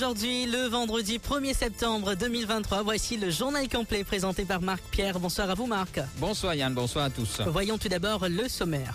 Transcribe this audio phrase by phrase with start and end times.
[0.00, 2.82] Aujourd'hui le vendredi 1er septembre 2023.
[2.82, 5.20] Voici le journal complet présenté par Marc Pierre.
[5.20, 6.00] Bonsoir à vous Marc.
[6.16, 7.42] Bonsoir Yann, bonsoir à tous.
[7.46, 8.94] Voyons tout d'abord le sommaire.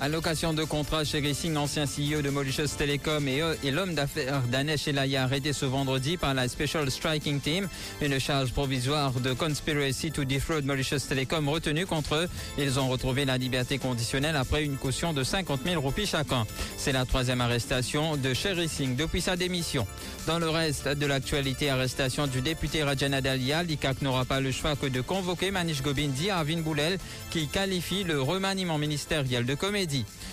[0.00, 4.42] À l'occasion de contrat chez Racing, ancien CEO de Mauritius Telecom et, et l'homme d'affaires
[4.50, 7.68] Danesh Elaya arrêté ce vendredi par la Special Striking Team.
[8.02, 12.28] Une charge provisoire de conspiracy to defraud Mauritius Telecom retenue contre eux.
[12.58, 16.44] Ils ont retrouvé la liberté conditionnelle après une caution de 50 000 roupies chacun.
[16.76, 19.86] C'est la troisième arrestation de Sherry Singh depuis sa démission.
[20.26, 24.74] Dans le reste de l'actualité, arrestation du député Rajana Dalia, l'ICAC n'aura pas le choix
[24.74, 26.98] que de convoquer Manish Gobindi à Arvin Boulel
[27.30, 29.83] qui qualifie le remaniement ministériel de comédie.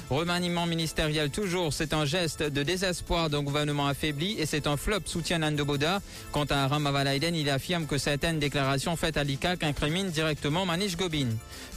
[0.10, 5.02] Remaniement ministériel toujours, c'est un geste de désespoir d'un gouvernement affaibli et c'est un flop,
[5.06, 6.02] soutient Nando Boda.
[6.32, 11.30] Quant à Ramavalaiden, il affirme que certaines déclarations faites à l'ICAC incriminent directement Manish Gobin.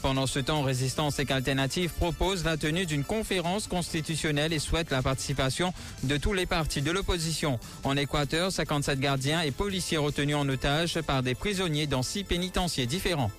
[0.03, 5.03] Pendant ce temps, Résistance et Alternative propose la tenue d'une conférence constitutionnelle et souhaite la
[5.03, 7.59] participation de tous les partis de l'opposition.
[7.85, 12.87] En Équateur, 57 gardiens et policiers retenus en otage par des prisonniers dans six pénitenciers
[12.87, 13.31] différents.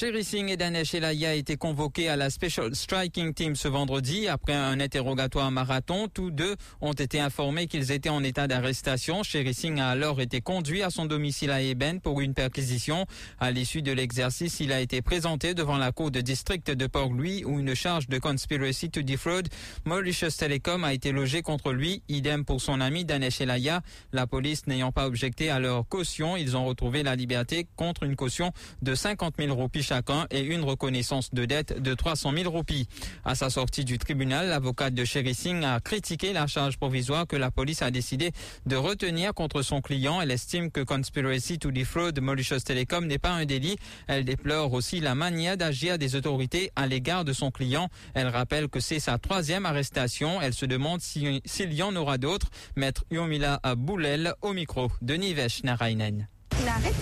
[0.00, 4.54] Sherry Singh et Danesh Elaya été convoqués à la Special Striking Team ce vendredi après
[4.54, 6.08] un interrogatoire marathon.
[6.08, 9.22] Tous deux ont été informés qu'ils étaient en état d'arrestation.
[9.22, 13.04] Sherry Singh a alors été conduit à son domicile à Eben pour une perquisition.
[13.40, 17.44] À l'issue de l'exercice, il a été présenté devant la cour de district de Port-Louis
[17.44, 19.48] où une charge de conspiracy to defraud
[19.84, 22.02] Mauritius Telecom a été logée contre lui.
[22.08, 23.82] Idem pour son ami Danesh Elaya.
[24.14, 28.16] La police n'ayant pas objecté à leur caution, ils ont retrouvé la liberté contre une
[28.16, 32.86] caution de 50 000 roupies chacun et une reconnaissance de dette de 300 000 roupies.
[33.24, 37.34] À sa sortie du tribunal, l'avocate de Sherry Singh a critiqué la charge provisoire que
[37.34, 38.30] la police a décidé
[38.66, 40.20] de retenir contre son client.
[40.20, 43.78] Elle estime que conspiracy to defraud Mauritius Telecom n'est pas un délit.
[44.06, 47.88] Elle déplore aussi la manière d'agir des autorités à l'égard de son client.
[48.14, 50.40] Elle rappelle que c'est sa troisième arrestation.
[50.40, 52.50] Elle se demande s'il y en aura d'autres.
[52.76, 56.28] Maître Yomila Boulel au micro de Nivesh Narainen.
[56.62, 56.94] Il arrête.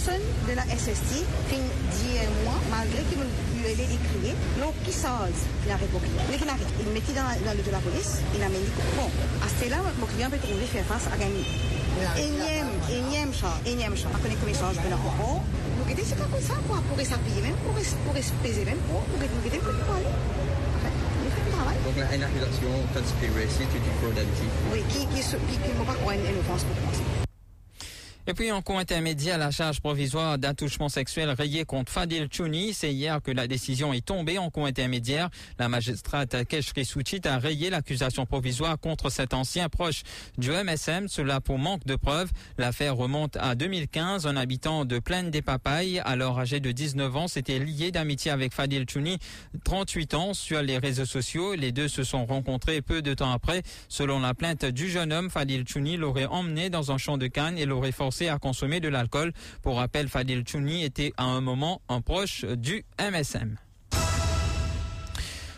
[0.00, 5.28] Personne de la SST fin dire moi, malgré qu'il lui ait écrit, non, qui sort,
[5.28, 5.68] il
[6.80, 8.64] il mettait dans, dans le de la police, il a mis
[8.96, 9.12] bon,
[9.44, 9.48] à
[10.00, 11.20] mon client peut trouver faire face à
[13.68, 13.92] énième.
[13.92, 14.40] Après, les
[14.88, 17.76] la nous guettez, c'est pas comme ça, quoi, pour s'appuyer même, pour,
[18.40, 20.08] peser même, pour, aller.
[21.84, 21.96] Donc
[23.84, 24.16] defraud
[24.72, 27.28] Oui, qui, qui, qui, qui, qui, pas croire une offense pour commencer.
[28.30, 32.72] Et puis en cours intermédiaire, la charge provisoire d'attouchement sexuel rayée contre Fadil Chouni.
[32.72, 35.30] C'est hier que la décision est tombée en cours intermédiaire.
[35.58, 40.02] La magistrate Keshri Souchit a rayé l'accusation provisoire contre cet ancien proche
[40.38, 42.30] du MSM, cela pour manque de preuves.
[42.56, 44.28] L'affaire remonte à 2015.
[44.28, 48.54] Un habitant de Plaine des Papayes, alors âgé de 19 ans, s'était lié d'amitié avec
[48.54, 49.18] Fadil Chouni,
[49.64, 51.56] 38 ans, sur les réseaux sociaux.
[51.56, 53.64] Les deux se sont rencontrés peu de temps après.
[53.88, 57.58] Selon la plainte du jeune homme, Fadil Chouni l'aurait emmené dans un champ de canne
[57.58, 59.32] et l'aurait forcé à consommer de l'alcool.
[59.62, 63.56] Pour rappel, Fadil Chouni était à un moment un proche du MSM.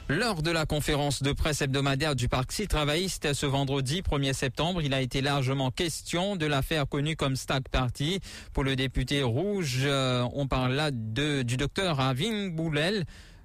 [0.08, 4.92] Lors de la conférence de presse hebdomadaire du Parti travailliste ce vendredi 1er septembre, il
[4.92, 8.20] a été largement question de l'affaire connue comme Stag Party.
[8.52, 13.04] Pour le député rouge, euh, on parle là de, du docteur Avin Boulel.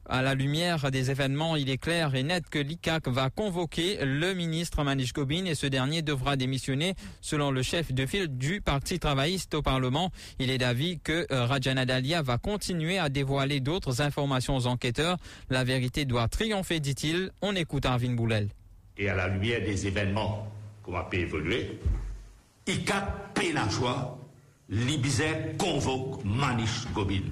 [0.09, 4.33] À la lumière des événements, il est clair et net que l'ICAC va convoquer le
[4.33, 8.99] ministre Manish Gobin et ce dernier devra démissionner selon le chef de file du Parti
[8.99, 10.11] travailliste au Parlement.
[10.39, 15.17] Il est d'avis que Rajana Dalia va continuer à dévoiler d'autres informations aux enquêteurs.
[15.49, 17.31] La vérité doit triompher, dit-il.
[17.41, 18.47] On écoute Arvin Boulel.
[18.97, 20.47] Et à la lumière des événements
[20.83, 21.79] qu'on a pu évoluer,
[22.65, 24.17] ICAC pénachois,
[24.69, 27.23] l'Ibizet convoque Manish Gobin.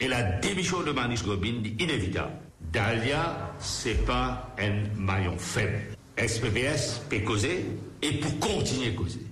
[0.00, 2.32] Et la démission de Manish Gobin est inévitable.
[2.72, 5.80] Dalia, c'est pas un maillon faible.
[6.16, 7.66] SPPS peut causer
[8.02, 9.26] et pour continuer à causer.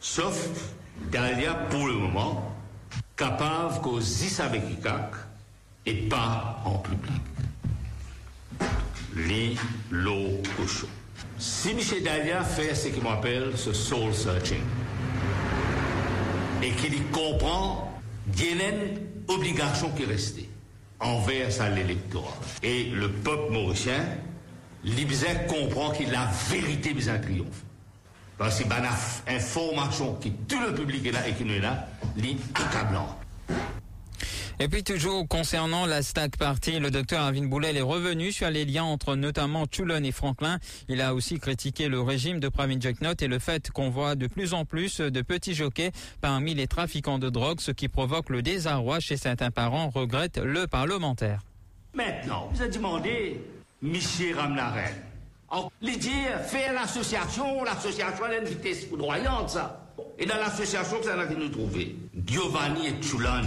[0.00, 0.74] Sauf
[1.10, 2.54] Dalia, pour le moment,
[3.16, 5.14] capable causer avec ICAC
[5.86, 7.22] et pas en public.
[9.16, 9.58] Lit,
[9.90, 10.88] l'eau, cochon.
[11.38, 14.62] Si Michel Dalia fait ce qu'il m'appelle ce soul searching
[16.62, 18.00] et qu'il comprend
[18.38, 20.48] y a une obligation qui est restée
[21.00, 22.36] envers ça l'électorat.
[22.62, 24.04] Et le peuple mauricien,
[24.84, 27.64] l'Ibzet comprend qu'il la vérité mise en triomphe.
[28.38, 31.88] Parce que une information qui tout le public est là et qui nous est là,
[32.16, 33.16] est.
[34.60, 38.64] Et puis toujours concernant la Stack Party, le docteur Arvin Boulel est revenu sur les
[38.64, 40.58] liens entre notamment Toulon et Franklin.
[40.88, 44.26] Il a aussi critiqué le régime de Pravin Jacknot et le fait qu'on voit de
[44.28, 45.90] plus en plus de petits jockeys
[46.20, 50.66] parmi les trafiquants de drogue, ce qui provoque le désarroi chez certains parents, regrette le
[50.66, 51.40] parlementaire.
[51.94, 53.40] Maintenant, vous avez demandé,
[53.80, 54.94] Michel Ramnaren,
[55.80, 56.08] l'idée,
[56.46, 59.90] faire l'association, l'association a une vitesse foudroyante, ça.
[60.18, 61.96] Et dans l'association, ça a nous trouver?
[62.24, 63.42] Giovanni et Toulon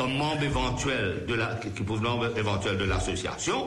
[0.00, 3.66] comme membre éventuel de la, qui membre éventuel de l'association,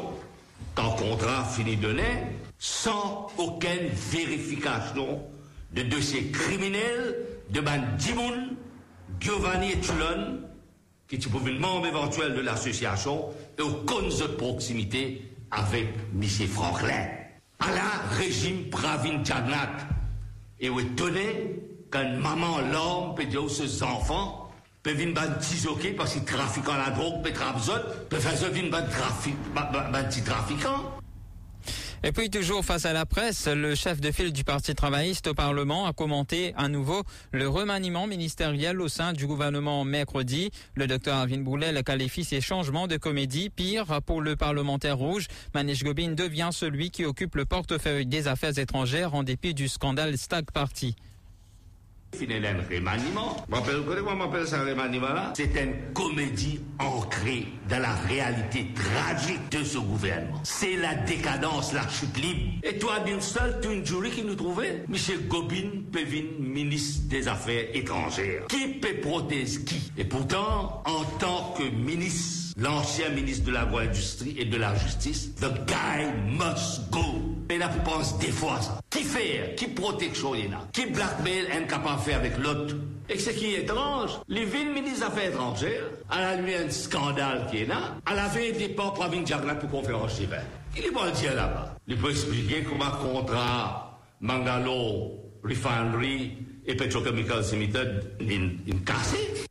[0.76, 2.26] qu'un contrat fini donné,
[2.58, 5.22] sans aucune vérification
[5.74, 7.18] de dossier criminel
[7.52, 8.56] de Ban Dimoun,
[9.20, 10.40] Giovanni et Toulon,
[11.08, 15.22] qui sont membre éventuel de l'association et aucun de proximité
[15.52, 15.86] avec
[16.20, 16.48] M.
[16.48, 17.10] Franklin.
[17.60, 19.70] À la régime Pravin Jagnat.
[20.60, 21.60] Et vous étonné
[21.92, 24.43] qu'un maman l'homme peut dire aux enfants
[32.06, 35.34] Et puis toujours face à la presse, le chef de file du Parti travailliste au
[35.34, 40.52] Parlement a commenté à nouveau le remaniement ministériel au sein du gouvernement mercredi.
[40.76, 43.50] Le docteur Arvin Boulel qualifie ces changements de comédie.
[43.50, 48.60] Pire, pour le parlementaire rouge, Manish Gobin devient celui qui occupe le portefeuille des affaires
[48.60, 50.98] étrangères en dépit du scandale Stag Party.
[55.36, 60.40] C'est une comédie ancrée dans la réalité tragique de ce gouvernement.
[60.44, 62.52] C'est la décadence, la chute libre.
[62.64, 64.84] Et toi, d'une seule, tu une jury qui nous trouvait?
[64.88, 68.46] Michel Gobin, Pévin, ministre des Affaires étrangères.
[68.48, 69.92] Qui peut protéger qui?
[69.98, 75.34] Et pourtant, en tant que ministre, l'ancien ministre de la Industrie et de la Justice,
[75.36, 77.00] the guy must go.
[77.50, 78.80] Et là, vous pensez des fois ça.
[78.90, 82.76] Qui fait Qui protection il a Qui blackmail incapable de faire avec l'autre?
[83.10, 86.70] Et ce qui est étrange, les villes ministres des Affaires étrangères, à la nuit un
[86.70, 90.44] scandale qui est là, à la veille des ports Pravin Jagna pour conférence d'hiver.
[90.78, 91.76] Il est bon dire là-bas.
[91.88, 99.48] Il peut expliquer comment contrat Mangalo Refinery et Petrochemical Limited une cassé.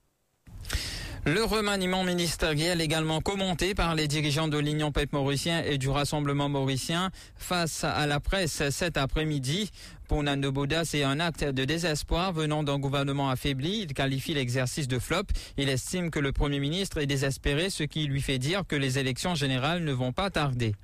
[1.25, 6.49] Le remaniement ministériel également commenté par les dirigeants de l'Union PEP mauricien et du Rassemblement
[6.49, 9.71] mauricien face à la presse cet après-midi.
[10.09, 13.83] Pour Nando Bouda, c'est un acte de désespoir venant d'un gouvernement affaibli.
[13.83, 15.23] Il qualifie l'exercice de flop.
[15.57, 18.99] Il estime que le Premier ministre est désespéré, ce qui lui fait dire que les
[18.99, 20.75] élections générales ne vont pas tarder.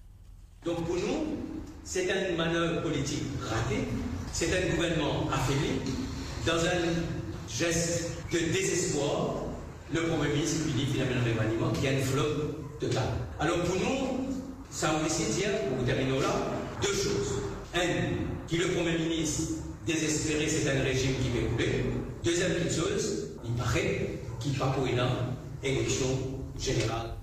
[0.65, 1.37] Donc pour nous,
[1.83, 3.89] c'est une manœuvre politique ratée.
[4.33, 5.81] C'est un gouvernement affaibli
[6.47, 9.49] dans un geste de désespoir
[9.93, 12.55] le Premier ministre lui dit finalement le remaniement qu'il y a une flotte
[12.87, 13.03] cas.
[13.41, 14.35] Alors pour nous,
[14.71, 16.35] ça veut dire, pour terminer là,
[16.83, 17.41] deux choses.
[17.75, 19.55] Un, que le Premier ministre
[19.87, 21.85] désespéré, c'est un régime qui va couler.
[22.25, 25.01] Deuxième chose, il paraît qu'il va pour une
[25.63, 26.07] élection
[26.59, 27.15] générale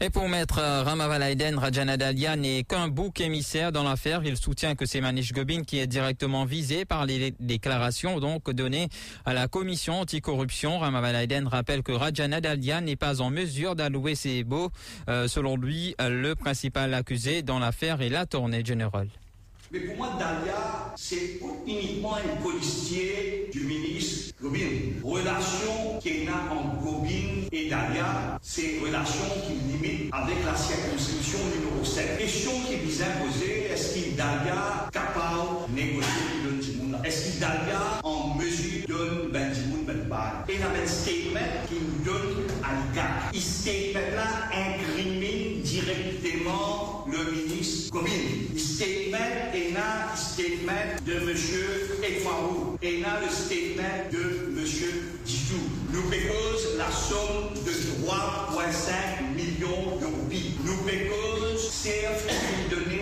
[0.00, 4.22] et pour maître Ramavalaiden, Rajana Dalia n'est qu'un bouc émissaire dans l'affaire.
[4.24, 8.88] Il soutient que c'est Manish Gobin qui est directement visé par les déclarations donc données
[9.24, 10.78] à la commission anticorruption.
[10.78, 14.70] Ramavalaiden rappelle que Rajana Dalia n'est pas en mesure d'allouer ses baux.
[15.08, 19.08] Euh, selon lui, le principal accusé dans l'affaire est la tournée générale.
[19.74, 24.60] Mais pour moi, Dalia, c'est uniquement un policier du ministre Gobin.
[25.02, 31.40] Relation qu'il y a entre Gobin et Dalia, c'est relation qui limite avec la circonscription
[31.56, 32.18] numéro 7.
[32.18, 37.98] Question qui est bien posée, est-ce qu'il Dalia capable de négocier le Est-ce qu'il Dalia
[38.04, 39.50] en mesure de ben
[40.48, 43.34] Et il y a un statement qui nous donne à l'IGAC.
[43.34, 48.10] Ce statement-là incrimine directement le ministre Gobin.
[48.52, 49.18] Le statement
[49.54, 50.72] est un statement
[51.06, 51.36] de M.
[52.02, 54.64] Ekwarou et là le statement de M.
[55.24, 55.60] Didou.
[55.92, 56.32] Nous payons
[56.78, 57.70] la somme de
[58.06, 60.54] 3,5 millions de roupies.
[60.64, 62.93] Nous payons certes une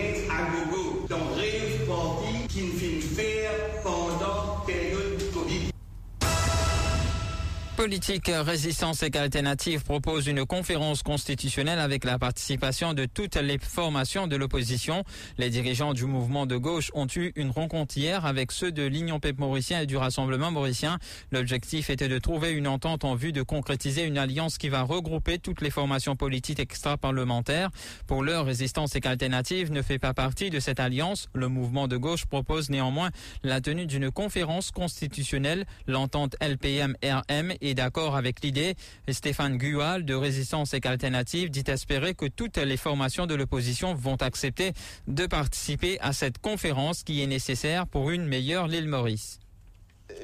[7.83, 14.25] Politique Résistance et Alternative propose une conférence constitutionnelle avec la participation de toutes les formations
[14.25, 15.03] de l'opposition.
[15.37, 19.19] Les dirigeants du mouvement de gauche ont eu une rencontre hier avec ceux de l'Union
[19.19, 20.97] PEP mauricien et du Rassemblement mauricien.
[21.33, 25.37] L'objectif était de trouver une entente en vue de concrétiser une alliance qui va regrouper
[25.37, 27.69] toutes les formations politiques extra-parlementaires.
[28.07, 31.27] Pour l'heure, Résistance et Alternative ne fait pas partie de cette alliance.
[31.33, 33.09] Le mouvement de gauche propose néanmoins
[33.43, 35.65] la tenue d'une conférence constitutionnelle.
[35.85, 38.75] L'entente LPM-RM d'accord avec l'idée.
[39.09, 44.15] Stéphane Gual de Résistance et Alternative dit espérer que toutes les formations de l'opposition vont
[44.15, 44.73] accepter
[45.07, 49.39] de participer à cette conférence qui est nécessaire pour une meilleure l'île Maurice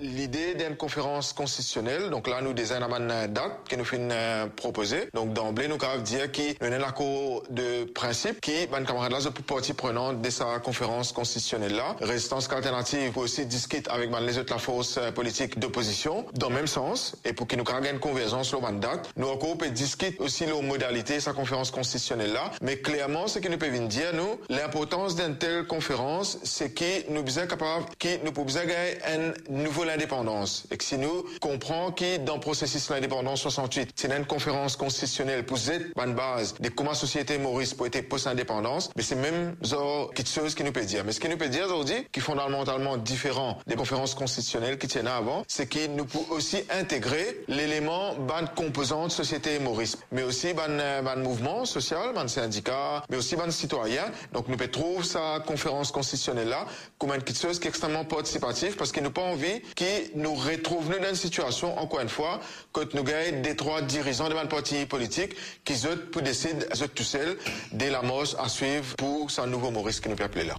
[0.01, 2.09] l'idée d'une conférence constitutionnelle.
[2.09, 5.09] Donc là, nous désignons une date que nous finissons euh, proposer.
[5.13, 9.11] Donc d'emblée, nous avons dire qu'il y a un accord de principe qui, ben, camarade
[9.11, 11.95] là, pour partie prenante de sa conférence constitutionnelle là.
[12.01, 16.67] Résistance alternative aussi discuter avec les autres la force euh, politique d'opposition dans le même
[16.67, 19.09] sens et pour qu'il nous ait une convergence sur la date.
[19.15, 22.51] Nous encore peut discuter aussi les modalités de sa conférence constitutionnelle là.
[22.61, 27.27] Mais clairement, ce que nous pouvons dire, nous, l'importance d'une telle conférence, c'est que nous
[27.27, 30.65] sommes capables, que nous pouvons gagner un nouveau l'indépendance.
[30.71, 34.75] Et que si nous comprenons que dans le processus de l'indépendance 68, c'est une conférence
[34.75, 39.55] constitutionnelle pour être une base de comment société Maurice pour être post-indépendance, mais c'est même
[39.61, 41.03] genre quelque chose qui nous peut dire.
[41.05, 44.87] Mais ce qui nous peut dire aujourd'hui, qui est fondamentalement différent des conférences constitutionnelles qui
[44.87, 50.53] tiennent avant, c'est qu'il nous peut aussi intégrer l'élément ban composante société Maurice, mais aussi
[50.53, 54.05] ban, ban mouvement social, ban syndicat, mais aussi ban citoyen.
[54.33, 56.65] Donc nous peut trouver sa conférence constitutionnelle là
[56.97, 60.89] comme quelque chose qui est extrêmement participatif parce qu'il nous pas envie qui nous retrouve
[60.99, 62.39] dans une situation, encore une fois,
[62.73, 67.03] que nous gagnons des trois dirigeants de notre parti politique qui sont pour décider, tout
[67.03, 67.37] seuls,
[67.71, 70.55] dès la mort à suivre pour ce nouveau Maurice qui nous appeler là.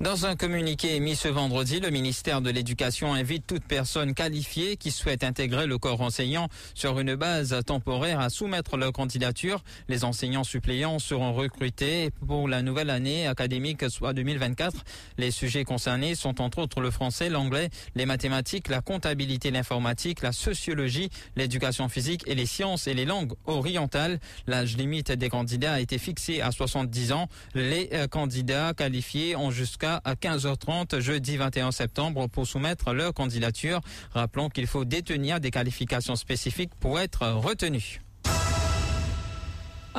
[0.00, 4.92] Dans un communiqué émis ce vendredi, le ministère de l'Éducation invite toute personne qualifiée qui
[4.92, 9.64] souhaite intégrer le corps enseignant sur une base temporaire à soumettre leur candidature.
[9.88, 14.84] Les enseignants suppléants seront recrutés pour la nouvelle année académique, soit 2024.
[15.18, 20.30] Les sujets concernés sont entre autres le français, l'anglais, les mathématiques, la comptabilité, l'informatique, la
[20.30, 24.20] sociologie, l'éducation physique et les sciences et les langues orientales.
[24.46, 27.26] L'âge limite des candidats a été fixé à 70 ans.
[27.54, 33.80] Les euh, candidats qualifiés ont jusqu'à à 15h30 jeudi 21 septembre pour soumettre leur candidature.
[34.12, 38.00] Rappelons qu'il faut détenir des qualifications spécifiques pour être retenu.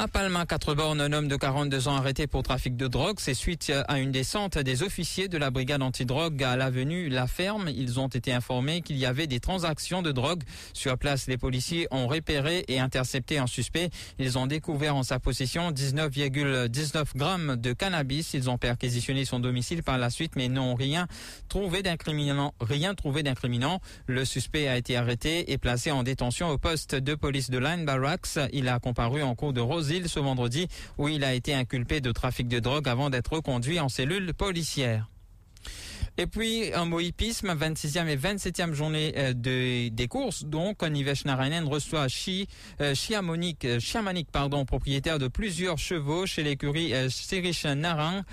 [0.02, 3.18] À Palma, quatre bornes, un homme de 42 ans arrêté pour trafic de drogue.
[3.20, 7.68] C'est suite à une descente des officiers de la brigade antidrogue à l'avenue La Ferme.
[7.68, 10.44] Ils ont été informés qu'il y avait des transactions de drogue.
[10.72, 13.90] Sur place, les policiers ont repéré et intercepté un suspect.
[14.20, 18.34] Ils ont découvert en sa possession 19,19 grammes de cannabis.
[18.34, 21.08] Ils ont perquisitionné son domicile par la suite, mais n'ont rien
[21.50, 22.54] trouvé d'incriminant.
[22.62, 23.82] Rien trouvé d'incriminant.
[24.08, 27.84] Le suspect a été arrêté et placé en détention au poste de police de Line
[27.84, 28.40] Barracks.
[28.54, 30.68] Il a comparu en cours de Rose ce vendredi
[30.98, 35.08] où il a été inculpé de trafic de drogue avant d'être reconduit en cellule policière.
[36.22, 40.44] Et puis, un mot hippisme, 26e et 27e journée euh, de, des courses.
[40.44, 42.50] Donc, Nivesh Narayanan reçoit Chi,
[42.82, 48.24] euh, euh, pardon, propriétaire de plusieurs chevaux chez l'écurie euh, Sirish Narang,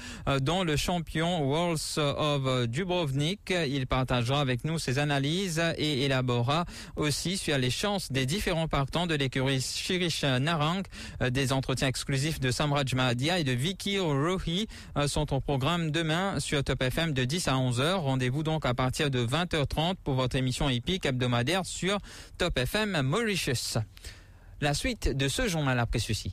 [0.41, 3.55] dont le champion Worlds of Dubrovnik.
[3.69, 6.65] Il partagera avec nous ses analyses et élaborera
[6.97, 10.83] aussi sur les chances des différents partants de l'écurie Sirish Narang.
[11.31, 14.67] des entretiens exclusifs de Samraj Mahadia et de Vicky Rohi
[15.07, 19.11] sont au programme demain sur Top FM de 10 à 11 Rendez-vous donc à partir
[19.11, 21.99] de 20h30 pour votre émission épique hebdomadaire sur
[22.39, 23.79] Top FM Mauritius.
[24.61, 26.33] La suite de ce journal après ceci.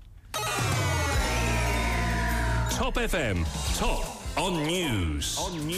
[2.78, 3.44] Top FM,
[3.80, 4.04] top
[4.38, 5.22] on news.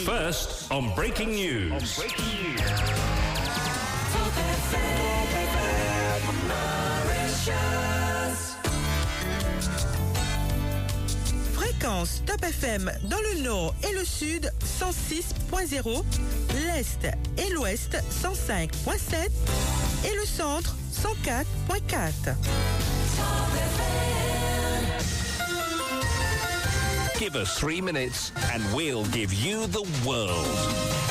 [0.04, 1.72] First on breaking news.
[11.86, 14.50] Top FM dans le nord et le sud
[14.80, 16.02] 106.0,
[16.66, 17.04] l'est
[17.38, 19.30] et l'ouest 105.7
[20.04, 22.34] et le centre 104.4.
[27.20, 31.05] Give us three minutes and we'll give you the world.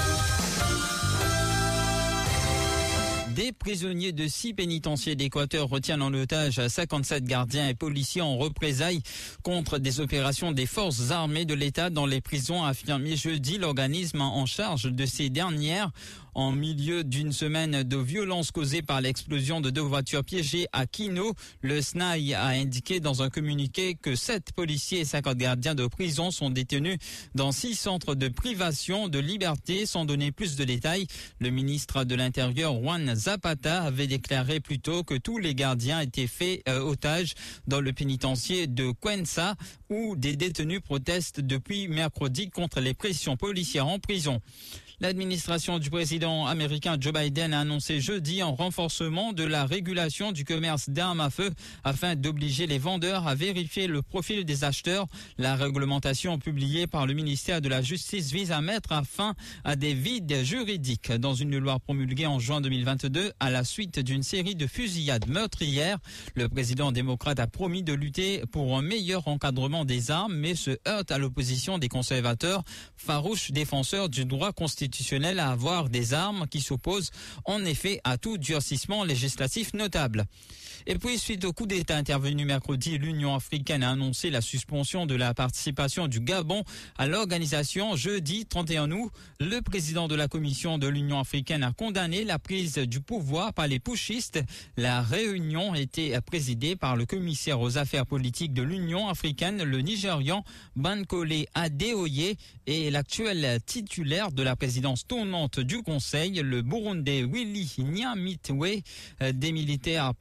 [3.36, 9.02] Des prisonniers de six pénitenciers d'Équateur retiennent en otage 57 gardiens et policiers en représailles
[9.44, 14.22] contre des opérations des forces armées de l'État dans les prisons, a affirmé jeudi l'organisme
[14.22, 15.92] en charge de ces dernières
[16.36, 21.34] en milieu d'une semaine de violences causées par l'explosion de deux voitures piégées à Kino.
[21.62, 26.32] Le SNAI a indiqué dans un communiqué que sept policiers et 50 gardiens de prison
[26.32, 26.98] sont détenus
[27.34, 29.86] dans six centres de privation de liberté.
[29.86, 31.08] Sans donner plus de détails,
[31.40, 36.28] le ministre de l'Intérieur, Juan Zapata, avait déclaré plus tôt que tous les gardiens étaient
[36.28, 37.34] faits euh, otages
[37.68, 39.56] dans le pénitencier de Cuenca
[39.90, 44.42] où des détenus protestent depuis mercredi contre les pressions policières en prison.
[45.02, 50.46] L'administration du président américain Joe Biden a annoncé jeudi un renforcement de la régulation du
[50.46, 51.52] commerce d'armes à feu
[51.84, 55.08] afin d'obliger les vendeurs à vérifier le profil des acheteurs.
[55.38, 59.34] La réglementation publiée par le ministère de la Justice vise à mettre fin
[59.66, 64.24] à des vides juridiques dans une loi promulguée en juin 2022 à la suite d'une
[64.24, 66.00] série de fusillades meurtrières.
[66.36, 70.78] Le président démocrate a promis de lutter pour un meilleur encadrement des armes mais se
[70.88, 72.64] heurte à l'opposition des conservateurs,
[72.96, 74.85] farouches défenseurs du droit constitutionnel
[75.40, 77.12] à avoir des armes qui s'opposent
[77.46, 80.26] en effet à tout durcissement législatif notable.
[80.88, 85.16] Et puis, suite au coup d'État intervenu mercredi, l'Union africaine a annoncé la suspension de
[85.16, 86.64] la participation du Gabon
[86.98, 89.12] à l'organisation jeudi 31 août.
[89.40, 93.68] Le président de la Commission de l'Union africaine a condamné la prise du pouvoir par
[93.68, 94.40] les pushistes.
[94.78, 100.44] La réunion était présidée par le commissaire aux affaires politiques de l'Union africaine, le Nigérian
[100.76, 102.36] Bankole Adeoye,
[102.68, 108.82] et l'actuel titulaire de la présidence tournante du Conseil, le Burundais Willy Nyamitwe,
[109.34, 110.14] des militaires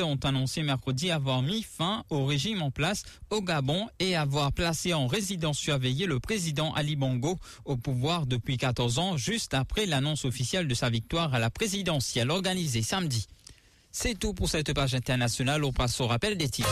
[0.00, 4.94] ont annoncé mercredi avoir mis fin au régime en place au Gabon et avoir placé
[4.94, 10.24] en résidence surveillée le président Ali Bongo au pouvoir depuis 14 ans, juste après l'annonce
[10.24, 13.26] officielle de sa victoire à la présidentielle organisée samedi.
[13.92, 15.64] C'est tout pour cette page internationale.
[15.64, 16.68] On passe au rappel des titres.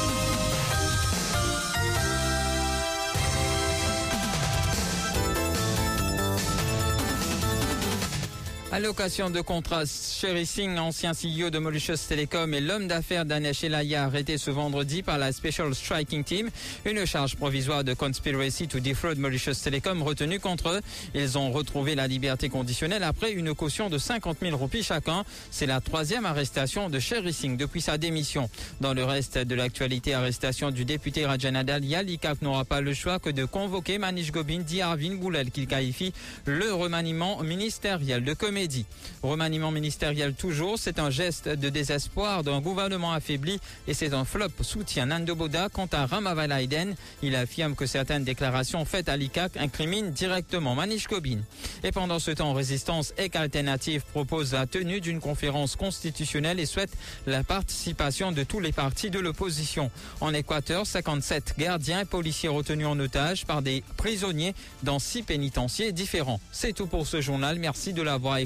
[8.74, 13.62] À l'occasion de contrats, Sherry Singh, ancien CEO de Mauritius Telecom et l'homme d'affaires Danesh
[13.62, 16.50] Elaya arrêté ce vendredi par la Special Striking Team.
[16.84, 20.80] Une charge provisoire de conspiracy to defraud Mauritius Telecom retenue contre eux.
[21.14, 25.22] Ils ont retrouvé la liberté conditionnelle après une caution de 50 000 roupies chacun.
[25.52, 28.50] C'est la troisième arrestation de Sherry Singh depuis sa démission.
[28.80, 33.30] Dans le reste de l'actualité, arrestation du député Rajanadal Yalikak n'aura pas le choix que
[33.30, 36.12] de convoquer Manish Gobin, dit Arvin Boulel, qu'il qualifie
[36.44, 38.86] le remaniement ministériel de comédie.
[39.22, 44.48] Remaniement ministériel toujours, c'est un geste de désespoir d'un gouvernement affaibli et c'est un flop,
[44.60, 45.68] soutient Nando Boda.
[45.70, 51.38] Quant à Ramavalaiden, il affirme que certaines déclarations faites à l'ICAC incriminent directement Manish Kobin.
[51.82, 56.92] Et pendant ce temps, Résistance et Alternative propose la tenue d'une conférence constitutionnelle et souhaite
[57.26, 59.90] la participation de tous les partis de l'opposition.
[60.20, 65.92] En Équateur, 57 gardiens et policiers retenus en otage par des prisonniers dans six pénitenciers
[65.92, 66.40] différents.
[66.52, 67.58] C'est tout pour ce journal.
[67.58, 68.38] Merci de l'avoir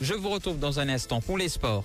[0.00, 1.84] Je vous retrouve dans un instant pour les sports.